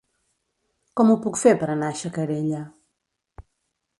Com 1.01 1.11
ho 1.11 1.17
puc 1.25 1.37
fer 1.41 1.53
per 1.63 1.69
anar 1.73 1.91
a 1.95 1.99
Xacarella? 2.01 2.63